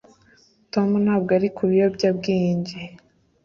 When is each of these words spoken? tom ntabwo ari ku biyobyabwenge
tom 0.73 0.89
ntabwo 1.03 1.29
ari 1.37 1.49
ku 1.55 1.63
biyobyabwenge 1.69 2.79